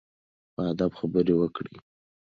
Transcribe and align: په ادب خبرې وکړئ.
په 0.53 0.61
ادب 0.71 0.91
خبرې 0.99 1.33
وکړئ. 1.37 1.75